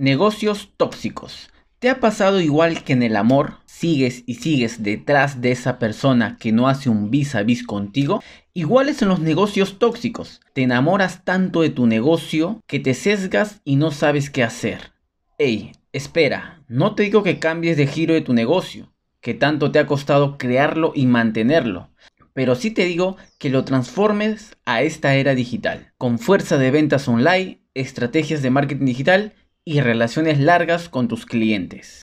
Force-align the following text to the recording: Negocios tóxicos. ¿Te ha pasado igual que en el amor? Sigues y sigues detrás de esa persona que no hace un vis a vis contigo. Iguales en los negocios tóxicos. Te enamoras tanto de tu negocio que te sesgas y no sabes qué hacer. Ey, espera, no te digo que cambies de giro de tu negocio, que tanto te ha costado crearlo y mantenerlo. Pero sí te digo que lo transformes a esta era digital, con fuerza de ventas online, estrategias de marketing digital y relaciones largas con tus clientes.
Negocios 0.00 0.70
tóxicos. 0.78 1.50
¿Te 1.78 1.90
ha 1.90 2.00
pasado 2.00 2.40
igual 2.40 2.84
que 2.84 2.94
en 2.94 3.02
el 3.02 3.16
amor? 3.16 3.58
Sigues 3.66 4.22
y 4.24 4.36
sigues 4.36 4.82
detrás 4.82 5.42
de 5.42 5.52
esa 5.52 5.78
persona 5.78 6.38
que 6.40 6.52
no 6.52 6.68
hace 6.68 6.88
un 6.88 7.10
vis 7.10 7.34
a 7.34 7.42
vis 7.42 7.66
contigo. 7.66 8.22
Iguales 8.54 9.02
en 9.02 9.08
los 9.08 9.20
negocios 9.20 9.78
tóxicos. 9.78 10.40
Te 10.54 10.62
enamoras 10.62 11.22
tanto 11.26 11.60
de 11.60 11.68
tu 11.68 11.86
negocio 11.86 12.62
que 12.66 12.80
te 12.80 12.94
sesgas 12.94 13.60
y 13.62 13.76
no 13.76 13.90
sabes 13.90 14.30
qué 14.30 14.42
hacer. 14.42 14.92
Ey, 15.36 15.72
espera, 15.92 16.62
no 16.66 16.94
te 16.94 17.02
digo 17.02 17.22
que 17.22 17.38
cambies 17.38 17.76
de 17.76 17.86
giro 17.86 18.14
de 18.14 18.22
tu 18.22 18.32
negocio, 18.32 18.94
que 19.20 19.34
tanto 19.34 19.70
te 19.70 19.80
ha 19.80 19.86
costado 19.86 20.38
crearlo 20.38 20.92
y 20.94 21.04
mantenerlo. 21.04 21.90
Pero 22.32 22.54
sí 22.54 22.70
te 22.70 22.86
digo 22.86 23.18
que 23.38 23.50
lo 23.50 23.66
transformes 23.66 24.56
a 24.64 24.80
esta 24.80 25.16
era 25.16 25.34
digital, 25.34 25.92
con 25.98 26.18
fuerza 26.18 26.56
de 26.56 26.70
ventas 26.70 27.06
online, 27.06 27.60
estrategias 27.74 28.40
de 28.40 28.48
marketing 28.48 28.86
digital 28.86 29.34
y 29.70 29.80
relaciones 29.80 30.40
largas 30.40 30.88
con 30.88 31.06
tus 31.06 31.26
clientes. 31.26 31.98